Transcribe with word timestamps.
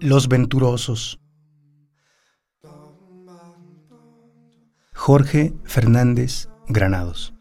Los 0.00 0.28
Venturosos. 0.28 1.18
Jorge 4.94 5.52
Fernández 5.64 6.48
Granados. 6.68 7.34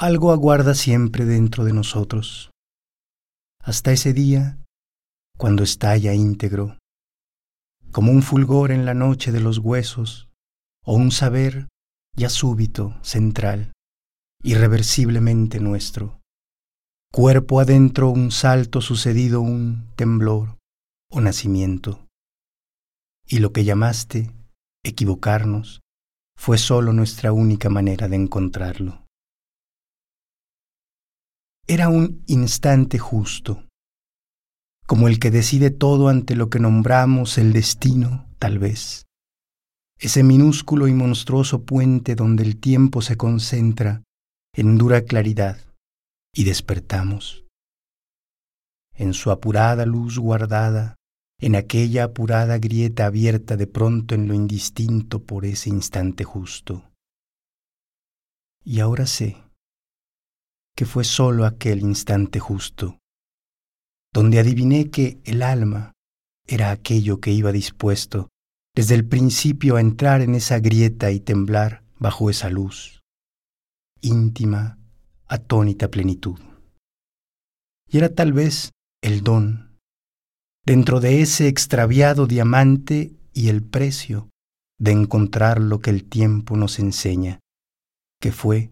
Algo 0.00 0.30
aguarda 0.30 0.74
siempre 0.74 1.24
dentro 1.24 1.64
de 1.64 1.72
nosotros, 1.72 2.52
hasta 3.60 3.90
ese 3.90 4.12
día 4.12 4.56
cuando 5.36 5.64
estalla 5.64 6.14
íntegro, 6.14 6.78
como 7.90 8.12
un 8.12 8.22
fulgor 8.22 8.70
en 8.70 8.84
la 8.84 8.94
noche 8.94 9.32
de 9.32 9.40
los 9.40 9.58
huesos, 9.58 10.28
o 10.84 10.94
un 10.94 11.10
saber 11.10 11.66
ya 12.14 12.28
súbito, 12.28 12.96
central, 13.02 13.72
irreversiblemente 14.44 15.58
nuestro. 15.58 16.20
Cuerpo 17.12 17.58
adentro 17.58 18.08
un 18.10 18.30
salto 18.30 18.80
sucedido, 18.80 19.40
un 19.40 19.88
temblor 19.96 20.58
o 21.10 21.20
nacimiento. 21.20 22.06
Y 23.26 23.40
lo 23.40 23.52
que 23.52 23.64
llamaste 23.64 24.30
equivocarnos 24.84 25.80
fue 26.36 26.56
sólo 26.56 26.92
nuestra 26.92 27.32
única 27.32 27.68
manera 27.68 28.06
de 28.06 28.14
encontrarlo. 28.14 29.07
Era 31.70 31.90
un 31.90 32.24
instante 32.26 32.98
justo, 32.98 33.66
como 34.86 35.06
el 35.06 35.18
que 35.18 35.30
decide 35.30 35.68
todo 35.68 36.08
ante 36.08 36.34
lo 36.34 36.48
que 36.48 36.60
nombramos 36.60 37.36
el 37.36 37.52
destino, 37.52 38.26
tal 38.38 38.58
vez. 38.58 39.04
Ese 39.98 40.22
minúsculo 40.22 40.88
y 40.88 40.94
monstruoso 40.94 41.66
puente 41.66 42.14
donde 42.14 42.42
el 42.42 42.58
tiempo 42.58 43.02
se 43.02 43.18
concentra 43.18 44.02
en 44.54 44.78
dura 44.78 45.02
claridad 45.02 45.58
y 46.34 46.44
despertamos. 46.44 47.44
En 48.94 49.12
su 49.12 49.30
apurada 49.30 49.84
luz 49.84 50.18
guardada, 50.18 50.94
en 51.38 51.54
aquella 51.54 52.04
apurada 52.04 52.56
grieta 52.56 53.04
abierta 53.04 53.58
de 53.58 53.66
pronto 53.66 54.14
en 54.14 54.26
lo 54.26 54.32
indistinto 54.32 55.22
por 55.22 55.44
ese 55.44 55.68
instante 55.68 56.24
justo. 56.24 56.90
Y 58.64 58.80
ahora 58.80 59.04
sé 59.04 59.47
que 60.78 60.86
fue 60.86 61.02
sólo 61.02 61.44
aquel 61.44 61.80
instante 61.80 62.38
justo, 62.38 63.00
donde 64.14 64.38
adiviné 64.38 64.90
que 64.90 65.18
el 65.24 65.42
alma 65.42 65.92
era 66.46 66.70
aquello 66.70 67.18
que 67.20 67.32
iba 67.32 67.50
dispuesto 67.50 68.28
desde 68.76 68.94
el 68.94 69.04
principio 69.04 69.74
a 69.74 69.80
entrar 69.80 70.20
en 70.20 70.36
esa 70.36 70.60
grieta 70.60 71.10
y 71.10 71.18
temblar 71.18 71.82
bajo 71.98 72.30
esa 72.30 72.48
luz, 72.48 73.00
íntima, 74.02 74.78
atónita 75.26 75.90
plenitud. 75.90 76.38
Y 77.90 77.98
era 77.98 78.14
tal 78.14 78.32
vez 78.32 78.70
el 79.02 79.22
don, 79.22 79.80
dentro 80.64 81.00
de 81.00 81.22
ese 81.22 81.48
extraviado 81.48 82.28
diamante 82.28 83.16
y 83.32 83.48
el 83.48 83.64
precio 83.64 84.30
de 84.78 84.92
encontrar 84.92 85.60
lo 85.60 85.80
que 85.80 85.90
el 85.90 86.04
tiempo 86.04 86.56
nos 86.56 86.78
enseña, 86.78 87.40
que 88.20 88.30
fue 88.30 88.70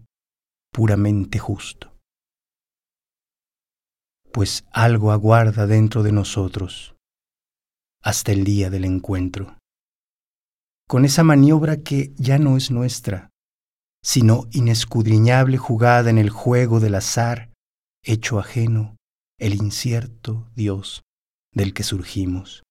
puramente 0.71 1.37
justo 1.37 1.96
pues 4.31 4.65
algo 4.71 5.11
aguarda 5.11 5.67
dentro 5.67 6.03
de 6.03 6.11
nosotros 6.11 6.95
hasta 8.01 8.31
el 8.31 8.43
día 8.43 8.69
del 8.69 8.85
encuentro. 8.85 9.57
Con 10.87 11.03
esa 11.03 11.23
maniobra 11.23 11.77
que 11.77 12.13
ya 12.15 12.37
no 12.37 12.55
es 12.55 12.71
nuestra, 12.71 13.29
sino 14.01 14.47
inescudriñable 14.51 15.57
jugada 15.57 16.09
en 16.09 16.17
el 16.17 16.29
juego 16.29 16.79
del 16.79 16.95
azar, 16.95 17.51
hecho 18.03 18.39
ajeno, 18.39 18.95
el 19.37 19.55
incierto 19.55 20.49
Dios 20.55 21.03
del 21.53 21.73
que 21.73 21.83
surgimos. 21.83 22.63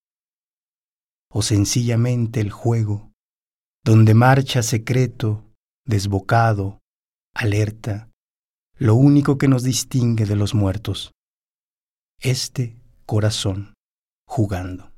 O 1.31 1.43
sencillamente 1.43 2.41
el 2.41 2.51
juego, 2.51 3.13
donde 3.85 4.15
marcha 4.15 4.63
secreto, 4.63 5.45
desbocado, 5.85 6.79
alerta, 7.35 8.09
lo 8.79 8.95
único 8.95 9.37
que 9.37 9.49
nos 9.49 9.63
distingue 9.63 10.25
de 10.25 10.37
los 10.37 10.55
muertos 10.55 11.13
este 12.21 12.77
corazón 13.05 13.75
jugando. 14.27 14.93